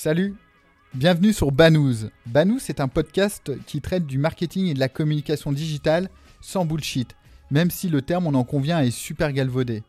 [0.00, 0.36] Salut
[0.94, 2.08] Bienvenue sur Banous.
[2.24, 6.08] Banous est un podcast qui traite du marketing et de la communication digitale
[6.40, 7.16] sans bullshit,
[7.50, 9.82] même si le terme, on en convient, est super galvaudé.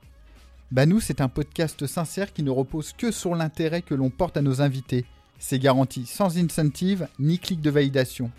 [0.72, 4.42] Banous est un podcast sincère qui ne repose que sur l'intérêt que l'on porte à
[4.42, 5.06] nos invités.
[5.38, 8.32] C'est garanti sans incentive ni clic de validation.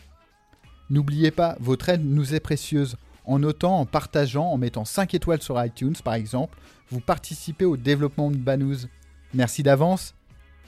[0.90, 2.96] N'oubliez pas, votre aide nous est précieuse.
[3.26, 6.58] En notant, en partageant, en mettant 5 étoiles sur iTunes par exemple,
[6.90, 8.88] vous participez au développement de Banous.
[9.34, 10.16] Merci d'avance.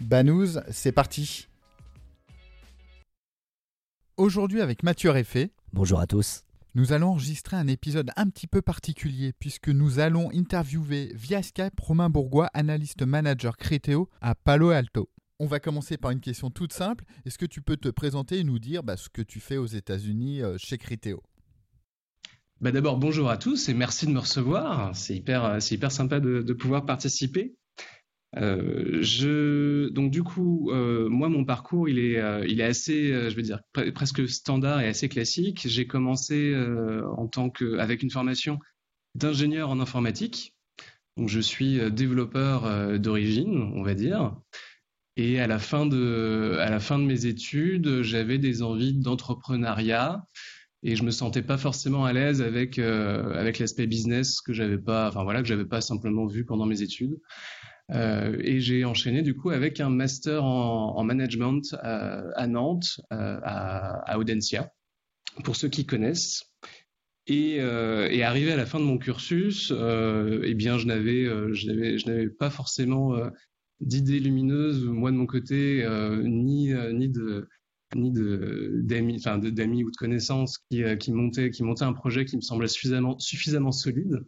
[0.02, 1.48] Banous, c'est parti.
[4.16, 5.52] Aujourd'hui avec Mathieu Réfé.
[5.72, 6.42] Bonjour à tous.
[6.74, 11.78] Nous allons enregistrer un épisode un petit peu particulier puisque nous allons interviewer via Skype
[11.78, 15.08] Romain Bourgois, analyste manager Crétéo à Palo Alto.
[15.38, 17.04] On va commencer par une question toute simple.
[17.24, 19.66] Est-ce que tu peux te présenter et nous dire bah, ce que tu fais aux
[19.66, 21.22] États-Unis euh, chez Crétéo
[22.60, 24.96] bah D'abord, bonjour à tous et merci de me recevoir.
[24.96, 27.56] C'est hyper, hyper sympa de pouvoir participer.
[28.38, 33.08] Euh, je donc du coup, euh, moi mon parcours il est euh, il est assez,
[33.30, 33.60] je veux dire
[33.94, 35.62] presque standard et assez classique.
[35.66, 36.54] J'ai commencé
[37.16, 38.58] en tant que avec une formation
[39.14, 40.54] d'ingénieur en informatique.
[41.18, 44.34] Donc je suis développeur d'origine, on va dire.
[45.16, 50.24] Et à la fin de à la fin de mes études, j'avais des envies d'entrepreneuriat
[50.82, 55.08] et je me sentais pas forcément à l'aise avec avec l'aspect business que j'avais pas
[55.08, 57.18] enfin voilà que j'avais pas simplement vu pendant mes études.
[57.92, 63.38] Euh, et j'ai enchaîné du coup avec un master en, management euh, à, Nantes, euh,
[63.42, 64.72] à, Audencia,
[65.44, 66.44] pour ceux qui connaissent.
[67.26, 73.14] Et, arrivé à la fin de mon cursus, eh bien, je n'avais, pas forcément
[73.80, 75.86] d'idées lumineuses, moi de mon côté,
[76.24, 77.48] ni, de,
[77.94, 81.50] ni d'amis, ou de connaissances qui, montaient,
[81.80, 84.24] un projet qui me semblait suffisamment solide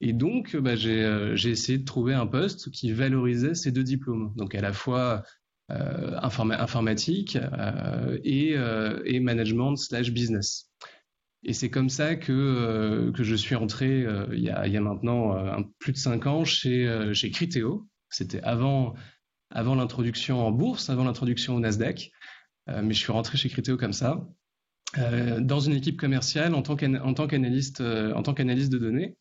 [0.00, 4.32] et donc, bah, euh, j'ai essayé de trouver un poste qui valorisait ces deux diplômes.
[4.36, 5.24] Donc, à la fois
[5.70, 10.70] euh, informatique euh, et, management slash business.
[11.44, 16.26] Et c'est comme ça que, je suis entré il y, a, maintenant plus de cinq
[16.26, 17.86] ans chez, chez Criteo.
[18.10, 18.94] C'était avant,
[19.52, 22.10] l'introduction en bourse, avant l'introduction au Nasdaq.
[22.66, 24.26] mais je suis rentré chez Criteo comme ça.
[24.96, 27.82] dans une équipe commerciale en tant qu'analyste
[28.24, 29.16] tant qu'analyste de données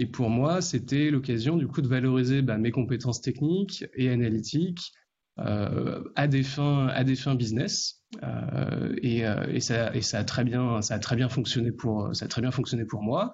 [0.00, 4.92] et pour moi, c'était l'occasion du coup de valoriser bah, mes compétences techniques et analytiques
[5.40, 8.04] euh, à des fins à des fins business.
[8.22, 12.26] Euh, et, euh, et, ça a très bien ça a très bien fonctionné pour ça
[12.26, 13.32] a très bien fonctionné pour moi.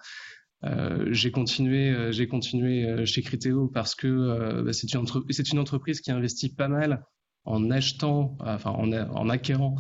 [1.11, 6.11] J'ai continué j'ai continué chez Criteo parce que bah, c'est une c'est une entreprise qui
[6.11, 7.05] investit pas mal
[7.45, 9.77] en achetant enfin en, en acquérant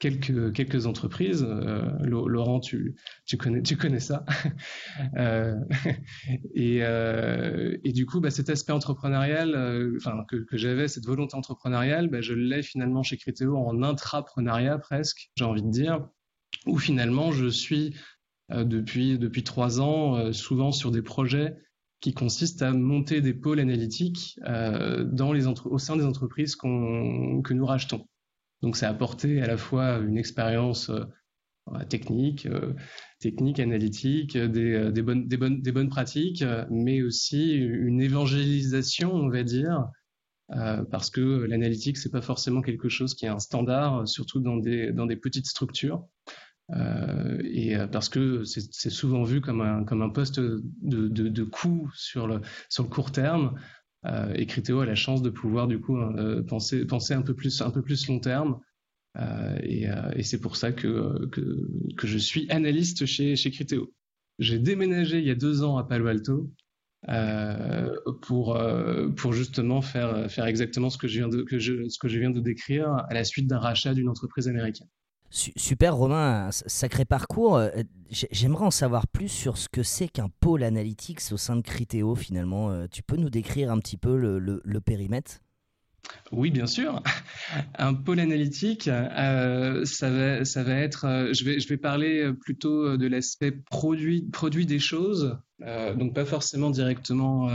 [0.00, 1.46] quelques, quelques entreprises.
[1.48, 2.96] Euh, Laurent, tu,
[3.26, 4.24] tu, connais, tu connais ça.
[5.16, 5.54] euh,
[6.54, 9.54] et, euh, et, du coup, bah, cet aspect entrepreneurial,
[9.96, 14.78] enfin que, que j'avais, cette volonté entrepreneuriale, bah, je l'ai finalement chez Criteo en intrapreneuriat
[14.78, 16.08] presque, j'ai envie de dire,
[16.66, 17.94] où finalement je suis
[18.50, 21.54] depuis, depuis trois ans souvent sur des projets
[22.00, 27.54] qui consistent à monter des pôles analytiques dans les au sein des entreprises qu'on que
[27.54, 28.06] nous rachetons.
[28.62, 30.90] Donc, ça a apporté à la fois une expérience
[31.74, 32.72] euh, technique, euh,
[33.20, 39.86] technique, analytique, des, euh, des, bonnes, pratiques, mais aussi une évangélisation, on va dire,
[40.90, 45.16] parce que l'analytique, c'est pas forcément quelque chose qui est un standard, surtout dans des,
[45.16, 46.04] petites structures.
[47.44, 52.40] Et parce que c'est souvent vu comme un, poste de, coût sur le,
[52.90, 53.54] court terme,
[54.34, 57.70] et Criteo a la chance de pouvoir du coup euh, penser, un peu plus, un
[57.70, 58.60] peu plus long terme.
[59.18, 59.58] Euh,
[60.14, 61.28] et, c'est pour ça que,
[62.02, 63.52] je suis analyste chez, chez.
[64.38, 66.50] J'ai déménagé il y a deux ans à Palo Alto
[67.08, 73.46] euh, pour, justement faire, faire exactement ce que je viens de décrire à la suite
[73.46, 74.88] d'un rachat d'une entreprise américaine.
[75.30, 77.56] Super Romain, sacré parcours.
[77.56, 77.70] Euh,
[78.10, 82.16] j'aimerais en savoir plus sur ce que c'est qu'un pôle analytics au sein de Criteo
[82.16, 82.72] finalement.
[82.72, 85.38] Euh, tu peux nous décrire un petit peu le, périmètre?
[86.32, 87.00] Oui, bien sûr.
[87.78, 94.26] Un pôle analytique, euh, ça, va, être, je, vais, parler plutôt de l'aspect produit,
[94.66, 97.48] des choses, donc pas forcément directement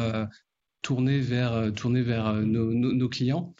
[0.82, 3.54] tourné vers nos clients.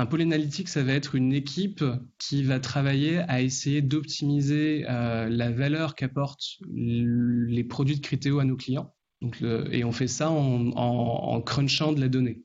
[0.00, 1.84] Un pôle analytique, ça va être une équipe
[2.16, 8.46] qui va travailler à essayer d'optimiser euh, la valeur qu'apportent les produits de Criteo à
[8.46, 8.94] nos clients.
[9.42, 12.42] Et on fait ça en, crunchant de la donnée.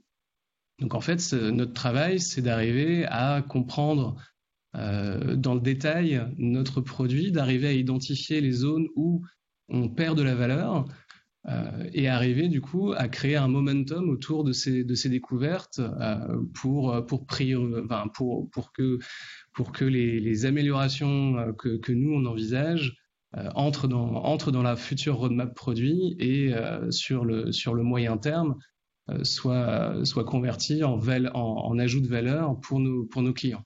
[0.79, 4.17] Donc en fait, notre travail, c'est d'arriver à comprendre
[4.75, 9.25] euh, dans le détail notre produit, d'arriver à identifier les zones où
[9.69, 10.83] on perd de la valeur
[11.93, 15.79] et arriver du coup à créer un momentum autour de ces, découvertes
[16.53, 17.25] pour, pour,
[17.83, 18.97] enfin, pour, pour que,
[19.53, 22.97] pour que les, améliorations que, que, nous on envisage
[23.53, 26.51] entrent, dans, entrent dans la future roadmap produit et
[26.89, 28.55] sur, le, sur le moyen terme
[29.21, 33.63] soient, soient convertis en, en, en ajout de valeur pour nos, pour nos clients.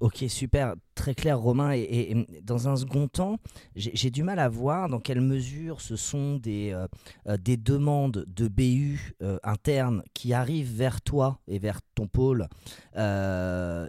[0.00, 1.72] Ok, super très clair, Romain.
[1.72, 3.38] Et, dans un second temps,
[3.74, 6.86] j'ai du mal à voir dans quelle mesure ce sont des, euh,
[7.26, 12.48] euh, des demandes de BU euh, internes qui arrivent vers toi et vers ton pôle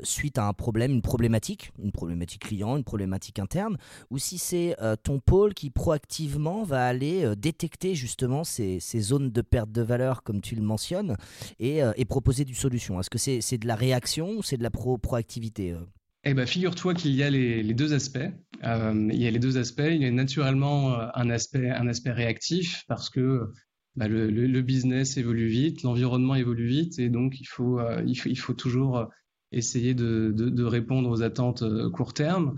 [0.03, 3.77] suite à un problème, une problématique, une problématique client, une problématique interne,
[4.09, 9.41] ou si c'est ton pôle qui proactivement va aller détecter justement ces, ces, zones de
[9.41, 11.17] perte de valeur, comme tu le mentionnes,
[11.59, 12.99] et, proposer du solution.
[12.99, 15.75] Est-ce que c'est de la réaction ou c'est de la pro proactivité
[16.23, 18.19] eh ben, figure-toi qu'il y a les, deux aspects.
[18.63, 19.89] Euh, il y a les deux aspects.
[19.89, 23.49] Il y a naturellement euh, un aspect, un aspect réactif parce que
[23.95, 28.53] bah, le, business évolue vite, l'environnement évolue vite, et donc il faut, euh, il faut,
[28.53, 29.09] toujours
[29.51, 32.55] essayer de, de, répondre aux attentes court terme.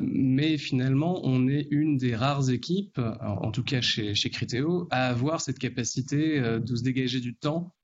[0.00, 5.08] mais finalement, on est une des rares équipes, en, tout cas chez, chez Criteo, à
[5.08, 7.74] avoir cette capacité de se dégager du temps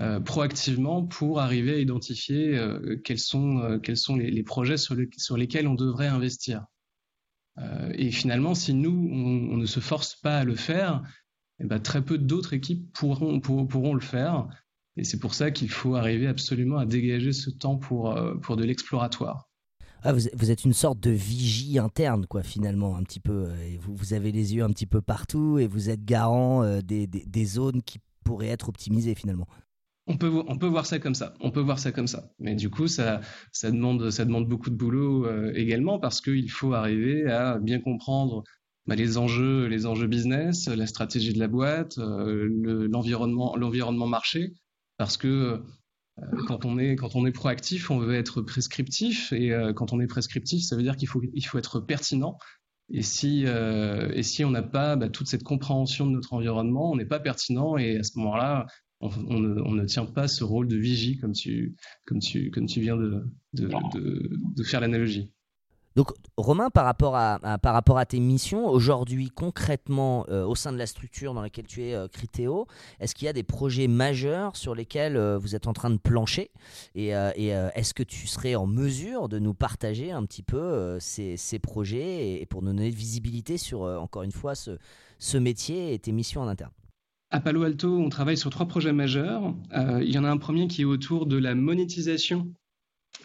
[0.00, 4.96] euh, proactivement pour arriver à identifier euh, quels sont, euh, quels sont les, projets sur,
[5.16, 6.66] sur, lesquels on devrait investir.
[7.92, 11.00] et finalement, si nous, on, ne se force pas à le faire,
[11.60, 14.48] eh ben, très peu d'autres équipes pourront, pourront le faire.
[14.96, 18.64] Et c'est pour ça qu'il faut arriver absolument à dégager ce temps pour, pour de
[18.64, 19.48] l'exploratoire.
[20.02, 23.52] Ah, vous, vous, êtes une sorte de vigie interne, quoi, finalement, un petit peu.
[23.64, 27.06] Et vous, vous avez les yeux un petit peu partout et vous êtes garant des,
[27.06, 29.46] des, des zones qui pourraient être optimisées, finalement.
[30.06, 31.34] On peut, on peut voir ça comme ça.
[31.40, 32.30] On peut voir ça comme ça.
[32.38, 33.22] Mais du coup, ça,
[33.52, 37.80] ça, demande, ça demande beaucoup de boulot euh, également parce qu'il faut arriver à bien
[37.80, 38.44] comprendre
[38.86, 42.48] bah, les enjeux, les enjeux business, la stratégie de la boîte, euh,
[42.90, 44.52] l'environnement, l'environnement marché.
[44.98, 49.52] Parce que euh, quand on est quand on est proactif, on veut être prescriptif et
[49.74, 52.36] quand on est prescriptif, ça veut dire qu'il faut il faut être pertinent.
[52.90, 56.96] Et si et si on n'a pas bah, toute cette compréhension de notre environnement, on
[56.96, 58.66] n'est pas pertinent et à ce moment-là,
[59.04, 59.38] on,
[59.72, 63.22] ne, tient pas ce rôle de vigie comme tu, comme tu, comme tu viens de,
[63.52, 65.30] de, faire l'analogie.
[65.96, 70.72] Donc Romain, par rapport à, par rapport à tes missions, aujourd'hui concrètement euh, au sein
[70.72, 72.66] de la structure dans laquelle tu es, euh, Criteo,
[72.98, 75.98] est-ce qu'il y a des projets majeurs sur lesquels euh, vous êtes en train de
[75.98, 76.50] plancher?
[76.96, 81.60] Et, est-ce que tu serais en mesure de nous partager un petit peu ces, ces,
[81.60, 84.78] projets et, pour nous donner de visibilité sur, encore une fois, ce,
[85.18, 86.72] ce métier et tes missions en interne?
[87.30, 89.54] À Palo Alto, on travaille sur trois projets majeurs.
[89.72, 92.52] Euh, il y en a un premier qui est autour de la monétisation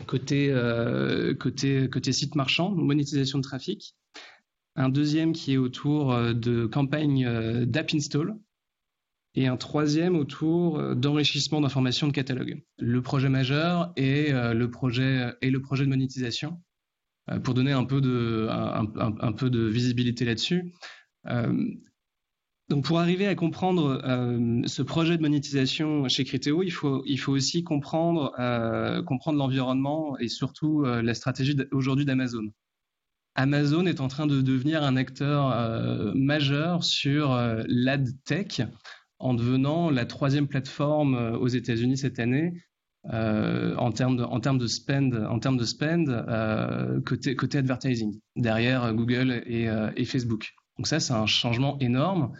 [0.07, 1.35] côté, euh,
[2.11, 3.95] site marchand, monétisation de trafic.
[4.75, 8.35] Un deuxième qui est autour euh, de campagne d'app install.
[9.35, 12.63] Et un troisième autour d'enrichissement d'informations de catalogue.
[12.79, 16.59] Le projet majeur est le projet, et le projet de monétisation.
[17.43, 20.73] pour donner un peu de visibilité là-dessus,
[22.69, 27.63] donc pour arriver à comprendre euh, ce projet de monétisation chez Criteo, il faut, aussi
[27.63, 32.51] comprendre, euh, comprendre l'environnement et surtout euh, la stratégie aujourd'hui d'Amazon.
[33.33, 37.33] Amazon est en train de devenir un acteur majeur sur
[37.67, 38.61] l'ad tech
[39.17, 42.53] en devenant la troisième plateforme aux États-Unis cette année
[43.05, 45.11] en termes de, spend,
[47.05, 50.49] côté, advertising, derrière Google et Facebook.
[50.77, 52.33] Donc ça, c'est un changement énorme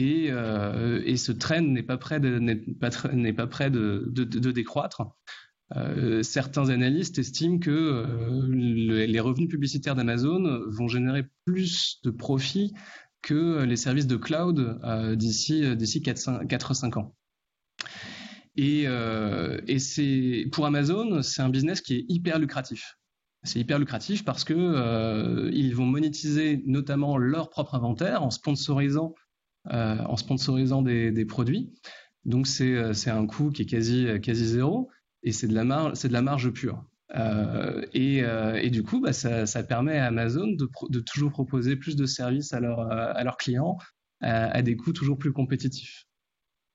[0.00, 2.38] et, euh, et ce trend n'est pas prêt de,
[4.50, 5.02] décroître.
[5.76, 12.72] Euh, certains analystes estiment que euh, les revenus publicitaires d'Amazon vont générer plus de profits
[13.20, 17.14] que les services de cloud euh, d'ici d'ici 4-5 ans.
[18.56, 19.60] Et, euh,
[20.50, 22.96] pour Amazon, c'est un business qui est hyper lucratif.
[23.42, 29.29] C'est hyper lucratif parce que ils vont monétiser notamment leur propre inventaire en sponsorisant euh,
[29.68, 31.72] en sponsorisant des, produits.
[32.24, 34.90] Donc euh, c'est un coût qui est quasi, quasi zéro
[35.22, 36.84] et c'est de, la marge, pure.
[37.16, 42.52] Euh, et, du coup, bah, ça, permet à Amazon de, toujours proposer plus de services
[42.52, 43.76] à, leurs clients
[44.20, 46.06] à, des coûts toujours plus compétitifs.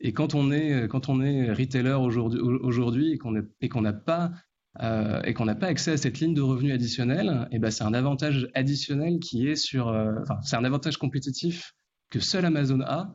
[0.02, 4.32] Et quand on est, quand on est retailer aujourd'hui et qu'on n'a pas
[4.80, 9.20] et pas accès à cette ligne de revenus additionnelle, et ben c'est un avantage additionnel
[9.20, 9.96] qui est sur,
[10.44, 11.74] c'est un avantage compétitif
[12.10, 13.14] que seul Amazon a.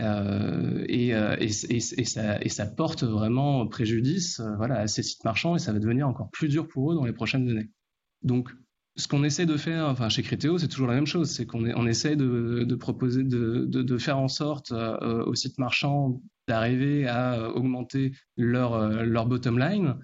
[0.00, 5.60] Euh, et, euh, et, ça, porte vraiment préjudice euh, voilà, à ces sites marchands et
[5.60, 7.70] ça va devenir encore plus dur pour eux dans les prochaines années.
[8.22, 8.50] Donc,
[8.96, 11.64] ce qu'on essaie de faire, enfin chez Criteo, c'est toujours la même chose, c'est qu'on
[11.64, 19.26] on essaie de, proposer, de, faire en sorte aux sites marchands d'arriver à augmenter leur,
[19.26, 19.96] bottom line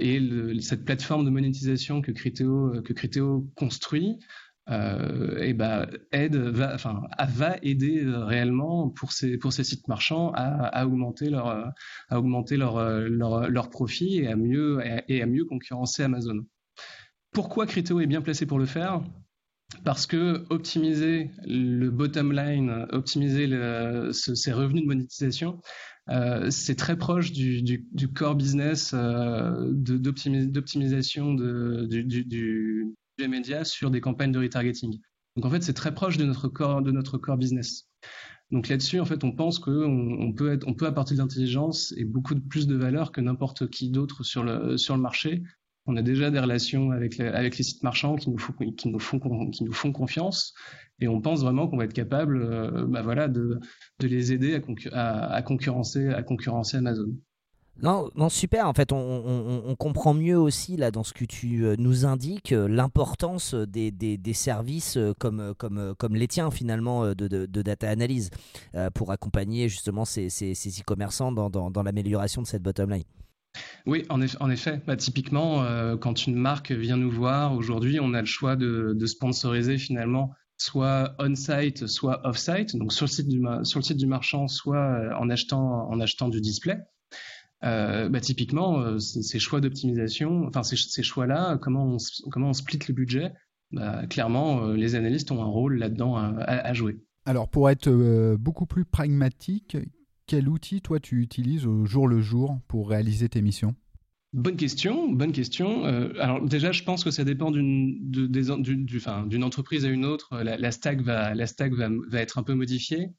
[0.00, 4.18] et cette plateforme de monétisation que Criteo, que Criteo construit.
[4.68, 10.86] Et ben aide va enfin va aider réellement pour ces pour ces sites marchands à,
[10.86, 11.48] augmenter leur
[12.08, 16.46] à augmenter leur leur, leur profit et à mieux et à mieux concurrencer Amazon.
[17.32, 19.02] Pourquoi Criteo est bien placé pour le faire?
[19.84, 23.48] Parce que optimiser le bottom line, optimiser
[24.12, 25.60] ces revenus de monétisation,
[26.10, 32.94] euh, c'est très proche du, core business euh, d'optimisation du,
[33.64, 34.98] sur des campagnes de retargeting.
[35.36, 37.88] Donc en fait, c'est très proche de notre core, de notre core business.
[38.50, 42.38] Donc là-dessus, en fait, on pense qu'on peut, on peut apporter de l'intelligence et beaucoup
[42.38, 45.42] plus de valeur que n'importe qui d'autre sur le, sur le marché
[45.86, 48.98] on a déjà des relations avec avec les sites marchands qui nous, font, qui, nous
[48.98, 50.54] font, qui nous font confiance
[51.00, 53.58] et on pense vraiment qu'on va être capable euh, bah voilà, de,
[53.98, 54.60] de, les aider
[54.92, 57.12] à, à, concurrencer, à concurrencer Amazon.
[57.80, 58.66] Non, non, super.
[58.68, 62.68] En fait, on, comprend mieux aussi là dans ce que tu euh, nous indiques euh,
[62.68, 68.30] l'importance des, des, services comme, comme, comme les tiens finalement de, de, de data analyse
[68.94, 73.04] pour accompagner justement ces, ces, e-commerçants dans, dans, l'amélioration de cette bottom line.
[73.86, 74.80] Oui, en, effet.
[74.86, 78.96] Bah, typiquement, euh, quand une marque vient nous voir, aujourd'hui, on a le choix de,
[79.06, 84.06] sponsoriser finalement soit on-site, soit off-site, donc sur le site du, sur le site du
[84.06, 86.78] marchand, soit euh, en achetant, en achetant du display.
[87.64, 91.96] Euh, bah, typiquement, ces choix d'optimisation, enfin ces, choix-là, comment on,
[92.30, 93.32] comment on split le budget?
[93.70, 96.98] Bah, Clairement, les analystes ont un rôle là-dedans à, jouer.
[97.24, 97.90] Alors, pour être
[98.36, 99.76] beaucoup plus pragmatique,
[100.26, 103.74] quel outil toi tu utilises au jour le jour pour réaliser tes missions?
[104.32, 105.84] Bonne question, bonne question.
[105.84, 110.42] Euh, alors déjà, je pense que ça dépend d'une entreprise à une autre.
[110.42, 113.10] La, stack va la stack va, être un peu modifiée.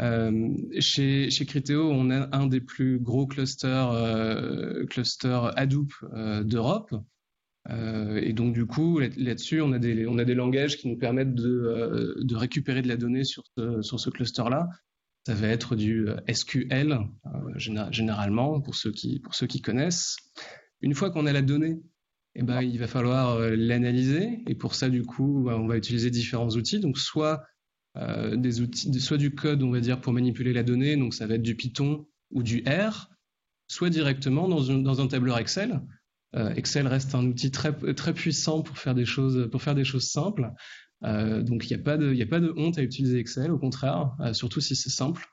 [0.00, 0.48] Euh,
[0.80, 5.92] chez, chez Criteo, on a un des plus gros clusters euh, clusters Hadoop
[6.42, 6.94] d'Europe.
[7.70, 11.34] et donc du coup, là-dessus, on a des on a des langages qui nous permettent
[11.34, 14.68] de, de récupérer de la donnée sur ce, sur ce cluster-là
[15.26, 16.92] ça va être du euh, SQL,
[17.26, 20.16] euh, généralement, pour ceux, qui, pour ceux qui connaissent.
[20.80, 21.80] Une fois qu'on a la donnée,
[22.34, 24.42] eh ben, il va falloir euh, l'analyser.
[24.46, 26.80] Et pour ça, du coup, on va utiliser différents outils.
[26.80, 27.42] Donc, soit
[27.96, 30.96] des outils, soit du code, on va dire, pour manipuler la donnée.
[30.96, 33.08] Donc, ça va être du Python ou du R,
[33.68, 35.80] soit directement dans, un tableur Excel.
[36.56, 40.08] Excel reste un outil très, très puissant pour faire des choses, pour faire des choses
[40.08, 40.52] simples.
[41.04, 43.58] Euh, donc il n'y a, pas de, a pas de honte à utiliser Excel, au
[43.58, 45.26] contraire, euh, surtout si c'est simple.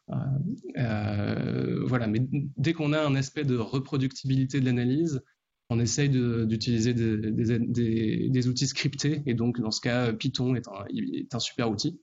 [0.78, 2.20] Euh, voilà, mais
[2.58, 5.22] dès qu'on a un aspect de reproductibilité de l'analyse,
[5.70, 11.34] on essaye d'utiliser des, outils scriptés, et donc dans ce cas, Python est un, est
[11.34, 12.02] un super outil.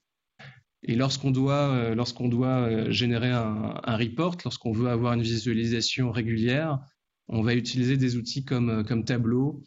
[0.85, 6.79] Et lorsqu'on doit, lorsqu'on doit générer un, report, lorsqu'on veut avoir une visualisation régulière,
[7.27, 9.63] on va utiliser des outils comme, comme Tableau.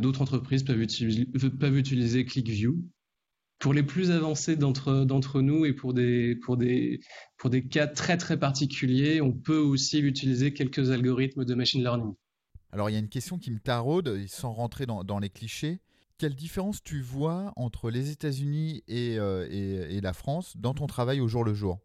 [0.00, 2.82] D'autres entreprises peuvent utiliser, peuvent utiliser ClickView
[3.58, 7.00] pour les plus avancés d'entre nous et pour des, pour, des,
[7.38, 12.14] pour des cas très très particuliers, on peut aussi utiliser quelques algorithmes de machine learning.
[12.72, 15.80] Alors il y a une question qui me taraude, sans rentrer dans, dans les clichés.
[16.18, 21.20] Quelle différence tu vois entre les États-Unis et, euh, et, la France dans ton travail
[21.20, 21.78] au jour le jour?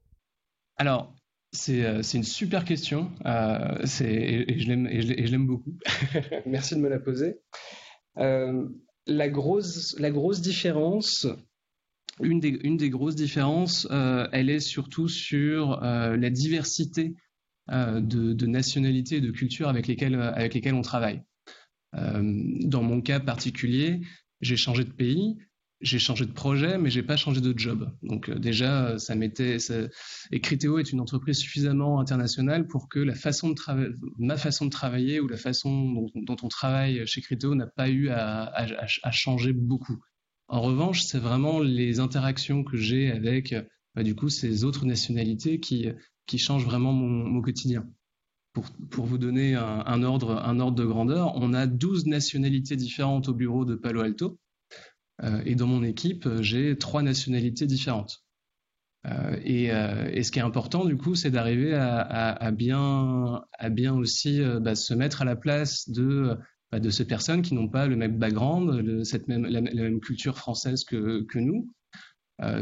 [0.78, 1.14] Alors,
[1.52, 5.78] c'est euh, une super question euh, et, je l'aime beaucoup.
[6.46, 7.42] Merci de me la poser.
[8.16, 11.28] La, grosse, différence,
[12.22, 17.16] une des, grosses différences, elle est surtout sur la diversité
[17.68, 21.22] de, nationalités et de cultures avec lesquelles on travaille.
[21.94, 24.00] dans mon cas particulier,
[24.42, 25.38] j'ai changé de pays,
[25.82, 27.92] j'ai changé de projet, mais j'ai pas changé de job.
[28.04, 29.58] Donc déjà, ça m'était.
[30.32, 34.66] Et Criteo est une entreprise suffisamment internationale pour que la façon de travailler, ma façon
[34.66, 39.54] de travailler ou la façon dont, on travaille chez Criteo n'a pas eu à, changer
[39.54, 39.98] beaucoup.
[40.48, 43.56] En revanche, c'est vraiment les interactions que j'ai avec
[43.96, 45.88] bah, du coup ces autres nationalités qui,
[46.26, 47.86] qui changent vraiment mon, quotidien.
[48.54, 53.76] Pour, vous donner un, ordre, de grandeur, on a 12 nationalités différentes au bureau de
[53.76, 54.40] Palo Alto.
[55.24, 58.24] Euh, et dans mon équipe, j'ai trois nationalités différentes.
[59.08, 63.42] Euh, et, euh, et, ce qui est important, du coup, c'est d'arriver à, bien,
[63.94, 66.38] aussi bah, se mettre à la place de
[66.72, 68.70] de ces personnes qui n'ont pas le même background,
[69.28, 71.70] la, même culture française que, nous.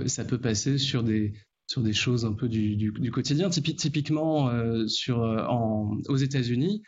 [0.08, 1.34] Ça peut passer sur des,
[1.70, 3.50] sur des choses un peu du, du, quotidien.
[3.52, 6.82] typiquement, euh, sur, euh, en, aux États-Unis,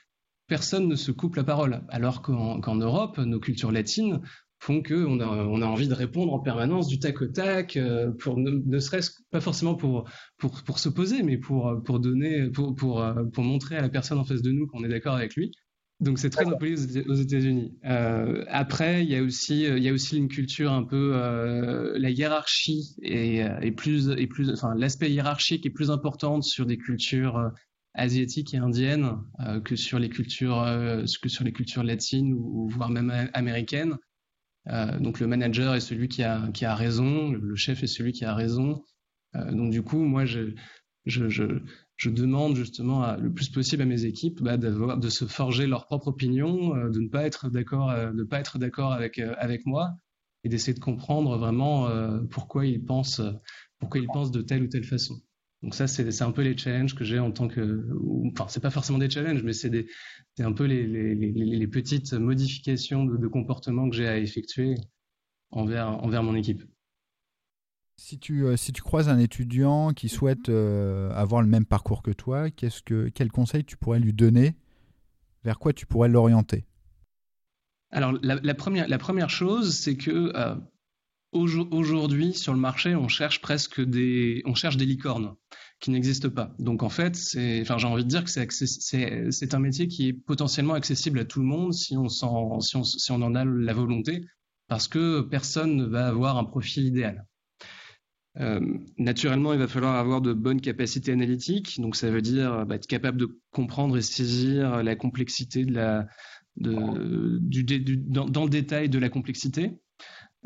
[0.48, 4.22] personne ne se coupe la parole, alors qu'en Europe, nos cultures latines,
[4.60, 8.10] font qu'on a, on a envie de répondre en permanence du tac au tac, euh,
[8.12, 10.10] pour ne, serait-ce pas forcément pour,
[10.40, 14.24] pour, pour s'opposer, mais pour, pour donner, pour, pour, pour montrer à la personne en
[14.24, 15.52] face de nous qu'on est d'accord avec lui.
[16.02, 16.76] Donc c'est très employé
[17.08, 17.78] aux États-Unis.
[17.86, 21.94] Euh, après, il y a aussi, il y a aussi une culture un peu, euh,
[21.98, 26.78] la hiérarchie est, est plus, est plus, enfin l'aspect hiérarchique est plus importante sur des
[26.78, 27.52] cultures
[27.94, 29.18] asiatiques et indiennes
[29.64, 30.66] que sur les cultures,
[31.22, 33.98] que sur les cultures latines ou voire même américaines.
[34.68, 38.12] Euh, donc le manager est celui qui a, qui a raison, le chef est celui
[38.12, 38.84] qui a raison.
[39.36, 40.54] Euh, donc du coup, moi, je,
[41.06, 41.44] je, je,
[41.98, 45.86] je demande justement à, le plus possible à mes équipes bah, de se forger leur
[45.88, 49.92] propre opinion, euh, de ne pas être d'accord, de pas être d'accord avec avec moi
[50.44, 51.88] et d'essayer de comprendre vraiment
[52.30, 53.22] pourquoi ils pensent
[53.80, 55.16] pourquoi ils pensent de telle ou telle façon.
[55.64, 57.88] Donc ça, c'est un peu les challenges que j'ai en tant que...
[58.32, 59.86] Enfin, c'est pas forcément des challenges, mais c'est
[60.40, 64.76] un peu les, les, les, petites modifications de, comportement que j'ai à effectuer
[65.52, 66.64] envers, envers mon équipe.
[68.04, 72.02] Si tu, euh, si tu croises un étudiant qui souhaite euh, avoir le même parcours
[72.02, 74.56] que toi, qu'est-ce que, quel conseil tu pourrais lui donner?
[75.44, 76.66] Vers quoi tu pourrais l'orienter?
[77.92, 80.56] Alors, la, première, la première chose, c'est que euh,
[81.32, 85.36] Aujourd'hui, sur le marché, on cherche presque des, on cherche des licornes
[85.80, 86.54] qui n'existent pas.
[86.58, 90.14] Donc en fait, c'est, enfin, j'ai envie de dire que c'est un métier qui est
[90.14, 93.74] potentiellement accessible à tout le monde si on, si on, si on en a la
[93.74, 94.26] volonté,
[94.68, 97.26] parce que personne ne va avoir un profil idéal.
[98.40, 98.62] Euh,
[98.98, 102.88] naturellement, il va falloir avoir de bonnes capacités analytiques, donc ça veut dire bah, être
[102.88, 106.08] capable de comprendre et saisir la complexité dans,
[106.56, 109.74] le détail de la complexité.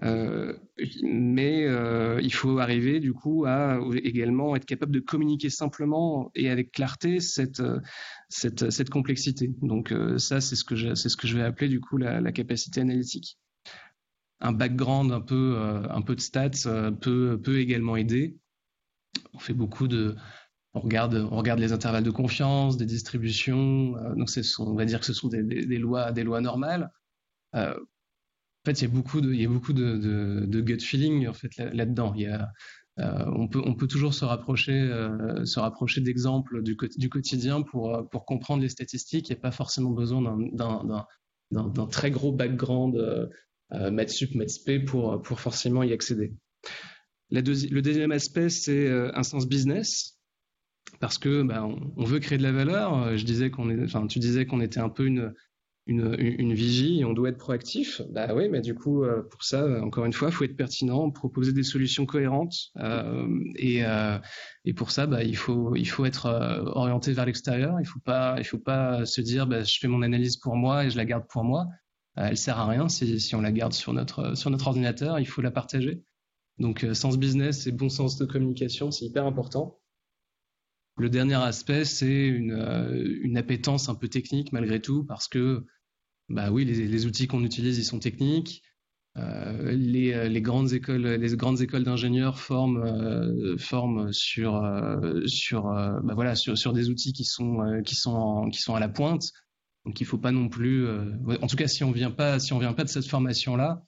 [0.03, 0.57] Euh,
[1.03, 6.49] mais euh, il faut arriver du coup à également être capable de communiquer simplement et
[6.49, 7.61] avec clarté cette,
[8.91, 9.53] complexité.
[9.61, 13.37] Donc ça, c'est ce, que je, vais appeler du coup la capacité analytique.
[14.41, 15.57] Un background un peu,
[15.89, 18.37] un peu de stats peut, peut également aider.
[19.33, 20.15] On fait beaucoup de,
[20.75, 23.91] on regarde, on regarde les intervalles de confiance, des distributions.
[24.15, 26.91] donc, on va dire que ce sont des, des, lois, des lois normales.
[27.55, 31.27] Euh, en fait, il y a beaucoup de, il y a beaucoup de, gut feeling
[31.27, 32.13] en fait là-dedans.
[32.17, 38.09] euh, on, peut, on peut toujours se rapprocher, euh, rapprocher d'exemples du, du, quotidien pour,
[38.09, 39.29] pour comprendre les statistiques.
[39.29, 42.98] Il n'y a pas forcément besoin d'un très gros background
[43.73, 44.31] euh, euh maths sup,
[44.85, 46.33] pour, pour forcément y accéder.
[47.31, 47.41] Le
[47.81, 50.19] deuxième aspect, c'est un sens business.
[50.99, 53.17] Parce que bah, on, veut créer de la valeur.
[53.17, 55.33] Je disais qu'on enfin, tu disais qu'on était un peu une,
[55.87, 58.01] une, une, vigie et on doit être proactif.
[58.09, 61.53] Bah oui, mais du coup, euh, pour ça, encore une fois, faut être pertinent, proposer
[61.53, 62.55] des solutions cohérentes.
[62.77, 64.17] Euh, et, euh,
[64.65, 67.79] et pour ça, bah, il, faut, il faut être euh, orienté vers l'extérieur.
[67.79, 67.99] Il faut
[68.43, 71.25] faut pas se dire, bah, je fais mon analyse pour moi et je la garde
[71.29, 71.67] pour moi.
[72.17, 75.19] Euh, elle sert à rien si, on la garde sur notre, sur notre ordinateur.
[75.19, 76.03] Il faut la partager.
[76.57, 79.79] Donc, sens business et bon sens de communication, c'est hyper important.
[80.97, 82.53] Le dernier aspect, c'est une,
[83.21, 85.65] une appétence un peu technique malgré tout, parce que
[86.29, 88.63] bah oui, les, outils qu'on utilise, ils sont techniques.
[89.17, 95.25] Euh, les, euh, les, grandes écoles, les grandes écoles d'ingénieurs forment, euh, forment sur, euh,
[95.25, 98.79] sur, euh, bah voilà, sur, sur des outils qui sont, qui sont, qui sont à
[98.79, 99.31] la pointe.
[99.85, 102.59] Donc il faut pas non plus, en tout cas si on vient pas, si on
[102.59, 103.83] vient pas de cette formation là,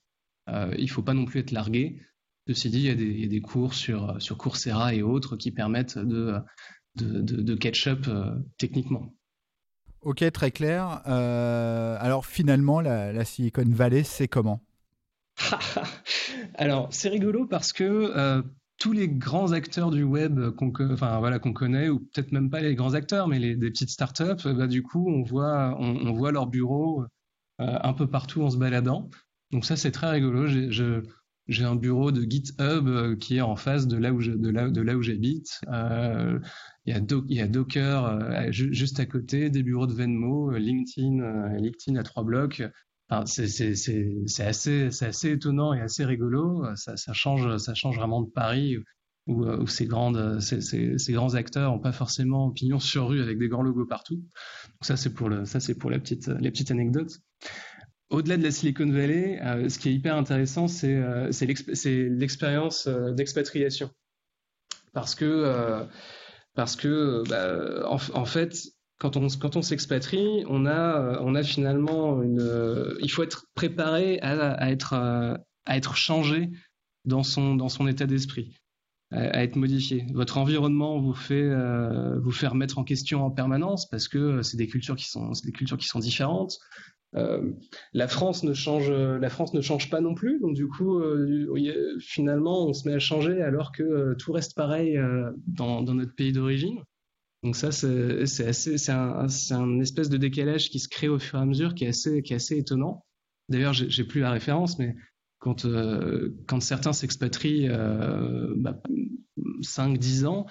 [0.77, 2.01] il faut pas non plus être largué.
[2.47, 5.01] Ceci dit, il y a des, il y a des cours sur, sur Coursera et
[5.01, 6.36] autres qui permettent de,
[6.95, 8.07] de, de, de catch-up
[8.57, 9.12] techniquement.
[10.01, 11.01] Ok, très clair.
[11.07, 14.62] Euh, alors finalement, la, Silicon Valley, c'est comment?
[16.55, 18.41] Alors, c'est rigolo parce que euh,
[18.77, 22.75] tous les grands acteurs du web qu'on enfin, voilà, connaît, ou peut-être même pas les
[22.75, 26.47] grands acteurs, mais les, des petites startups, bah, du coup, on voit, on, voit leur
[26.47, 27.03] bureau
[27.59, 29.09] euh, un peu partout en se baladant.
[29.51, 30.45] Donc ça, c'est très rigolo.
[31.47, 35.61] J'ai un bureau de GitHub euh, qui est en face de là où de j'habite.
[35.69, 36.39] Euh,
[36.85, 36.93] il,
[37.29, 42.61] y a Docker juste à côté, des bureaux de Venmo, LinkedIn, LinkedIn à trois blocs.
[43.26, 46.65] C'est, assez, étonnant et assez rigolo.
[46.76, 47.46] Ça, change,
[47.96, 48.78] vraiment de Paris
[49.28, 50.13] où, où ces grands
[51.34, 54.15] acteurs ont pas forcément pignon sur rue avec des grands logos partout.
[54.15, 57.22] Donc ça, c'est pour le, ça, pour la petite, anecdotes
[58.10, 61.30] au-delà de la Silicon Valley, euh, ce qui est hyper intéressant, c'est euh,
[62.10, 63.89] l'expérience euh, d'expatriation.
[64.93, 65.86] Parce que,
[66.56, 68.58] parce que bah, en, fait,
[68.99, 72.97] quand on, s'expatrie, on a, on a finalement une.
[73.01, 76.49] il faut être préparé à, être, à être changé
[77.05, 78.55] dans son, dans son état d'esprit,
[79.12, 80.05] à, être modifié.
[80.13, 81.47] Votre environnement vous fait,
[82.19, 85.51] vous fait remettre en question en permanence parce que c'est des cultures qui sont, des
[85.51, 86.57] cultures qui sont différentes
[87.93, 90.39] la France ne change, la France ne change pas non plus.
[90.39, 91.01] Donc du coup,
[91.99, 94.99] finalement, on se met à changer alors que tout reste pareil
[95.47, 96.79] dans, notre pays d'origine.
[97.43, 101.45] Donc ça, c'est un, un, espèce de décalage qui se crée au fur et à
[101.45, 103.06] mesure, qui est assez, qui est assez étonnant.
[103.50, 104.95] D'ailleurs, j'ai plus la référence, mais
[105.39, 108.82] quand, euh, quand certains s'expatrient euh, bah,
[109.62, 110.47] 5-10 ans,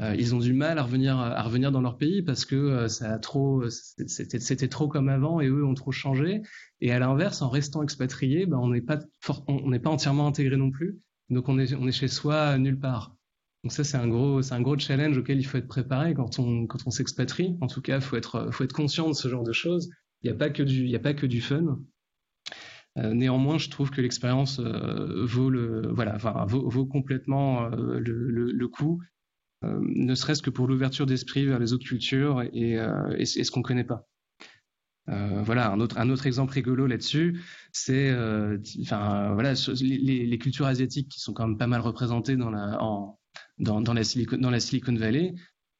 [0.00, 2.88] euh, ils ont du mal à revenir, à revenir dans leur pays parce que euh,
[2.88, 3.20] ça
[4.08, 6.42] c'était trop comme avant et eux ont trop changé.
[6.80, 10.98] Et à l'inverse, en restant expatrié, bah, on n'est pas, pas entièrement intégré non plus.
[11.30, 13.14] Donc on est, on est chez soi nulle part.
[13.64, 16.38] Donc ça, c'est un gros, c'est un gros challenge auquel il faut être préparé quand
[16.38, 17.56] on, quand on s'expatrie.
[17.62, 19.90] En tout cas, faut être, faut être conscient de ce genre de choses.
[20.22, 21.78] Il n'y a pas que du, il a pas que du fun.
[22.98, 28.68] Euh, néanmoins, je trouve que l'expérience euh, vaut le, voilà, enfin, vaut, complètement euh, le,
[28.68, 29.02] coup,
[29.62, 32.78] ne serait-ce que pour l'ouverture d'esprit vers les autres cultures et,
[33.16, 34.06] et, ce qu'on connaît pas.
[35.06, 37.40] Voilà, un autre, un autre exemple rigolo là-dessus,
[37.72, 38.12] c'est,
[38.82, 42.82] enfin voilà, les, les, cultures asiatiques qui sont quand même pas mal représentées dans la,
[42.82, 43.18] en,
[43.58, 45.34] dans, la, Silicon, Valley,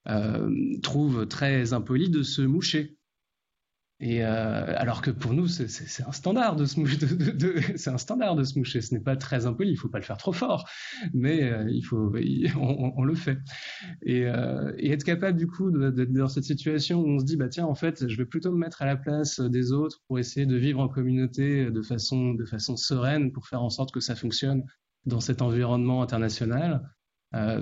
[0.08, 0.50] euh,
[0.82, 2.96] trouvent très impoli de se moucher
[4.00, 6.98] et euh, alors que pour nous, c'est un standard de se moucher.
[7.76, 8.80] c'est un standard de se.
[8.80, 9.70] Ce n'est pas très impoli.
[9.70, 10.68] Il faut pas le faire trop fort,
[11.12, 12.12] mais euh, il faut,
[12.56, 13.38] on, le fait.
[14.02, 17.66] Et, être capable du coup d'être dans cette situation où on se dit bah tiens
[17.66, 20.56] en fait, je vais plutôt me mettre à la place des autres pour essayer de
[20.56, 22.36] vivre en communauté de façon
[22.76, 24.64] sereine pour faire en sorte que ça fonctionne
[25.06, 26.82] dans cet environnement international.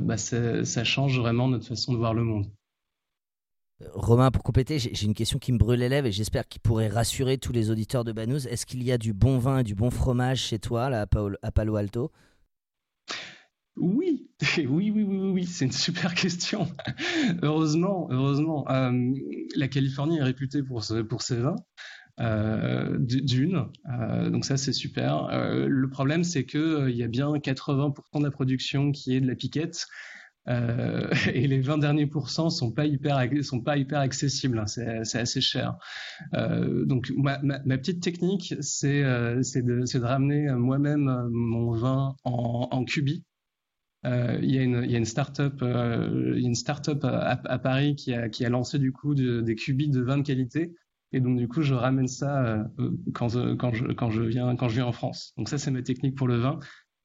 [0.01, 2.51] Bah ça change vraiment notre façon de voir le monde.
[3.95, 6.89] Romain, pour compléter, j'ai une question qui me brûle les lèvres et j'espère qu'il pourrait
[6.89, 8.47] rassurer tous les auditeurs de Banous.
[8.47, 11.07] Est-ce qu'il y a du bon vin et du bon fromage chez toi, là,
[11.43, 12.11] à Palo Alto?
[13.77, 16.69] Oui, oui, oui, oui, oui, c'est une super question.
[17.43, 18.93] heureusement, heureusement, euh,
[19.57, 21.57] la Californie est réputée pour, pour ses vins.
[22.21, 25.29] Euh, d'une, euh, donc ça c'est super.
[25.67, 29.27] le problème c'est que il y a bien 80% de la production qui est de
[29.27, 29.87] la piquette
[30.49, 35.19] euh, et les 20 derniers pourcents sont pas hyper sont pas hyper accessibles hein, c'est
[35.19, 35.77] assez cher.
[36.35, 37.39] Euh, donc ma,
[37.79, 43.25] petite technique c'est euh, de, de ramener moi-même euh, mon vin en, en cubi.
[44.05, 47.59] Euh, il y a une il y a une startup euh, y une startup à,
[47.61, 50.75] Paris qui a qui a lancé du coup des cubis de vin de qualité
[51.13, 52.67] et donc du coup je ramène ça
[53.15, 55.83] quand quand je quand je viens quand je viens en France donc ça c'est ma
[55.83, 56.59] technique pour le vin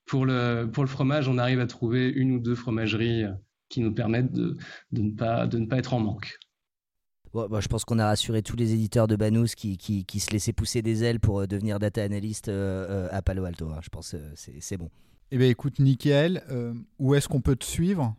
[0.08, 3.32] pour le, pour le fromage, on arrive à trouver une ou deux fromageries euh,
[3.70, 4.58] qui nous permettent de,
[4.92, 6.40] de, ne, pas, de ne pas être en manque.
[7.34, 10.32] Bon, je pense qu'on a rassuré tous les éditeurs de Banous qui, qui, qui, se
[10.32, 13.70] laissaient pousser des ailes pour euh, devenir data analyst euh, à Palo Alto.
[13.70, 13.80] Hein.
[13.84, 14.90] Je pense que c'est bon.
[15.30, 16.42] Eh bien, écoute, nickel.
[16.98, 18.16] où est-ce qu'on peut te suivre?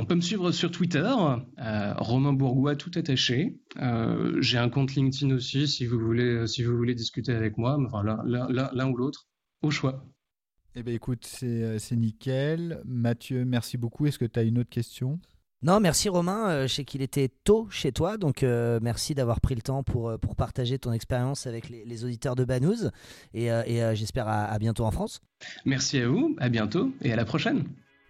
[0.00, 1.08] On peut me suivre sur Twitter,
[1.96, 3.58] Romain Bourgois tout attaché.
[4.40, 8.02] J'ai un compte LinkedIn aussi si vous voulez, si vous voulez discuter avec moi, enfin,
[8.02, 9.28] l'un ou l'autre,
[9.62, 10.04] au choix.
[10.76, 12.80] Eh bien, écoute, euh, c'est nickel.
[12.84, 14.06] Mathieu, merci beaucoup.
[14.06, 15.18] Est-ce que tu as une autre question?
[15.62, 16.48] Non, merci Romain.
[16.48, 19.82] Euh, je sais qu'il était tôt chez toi, donc euh, merci d'avoir pris le temps
[19.82, 22.88] pour, pour partager ton expérience avec les, auditeurs de Banous.
[23.34, 23.48] Et,
[23.94, 25.20] j'espère à, bientôt en France.
[25.64, 27.64] Merci à vous, à bientôt et à la prochaine.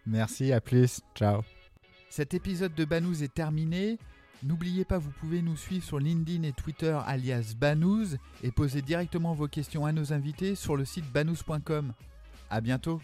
[0.07, 1.01] Merci, à plus.
[1.15, 1.43] Ciao.
[2.11, 3.97] Cet épisode de Banous est terminé.
[4.43, 9.33] N'oubliez pas, vous pouvez nous suivre sur LinkedIn et Twitter alias Banous et poser directement
[9.33, 11.93] vos questions à nos invités sur le site banous.com.
[12.51, 13.01] À bientôt